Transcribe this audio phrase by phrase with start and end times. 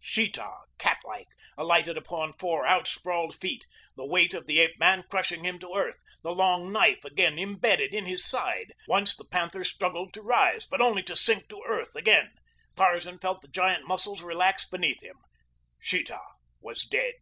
[0.00, 5.44] Sheeta, catlike, alighted upon four out sprawled feet, the weight of the ape man crushing
[5.44, 8.72] him to earth, the long knife again imbedded in his side.
[8.88, 12.32] Once the panther struggled to rise; but only to sink to earth again.
[12.74, 15.18] Tarzan felt the giant muscles relax beneath him.
[15.78, 16.22] Sheeta
[16.62, 17.16] was dead.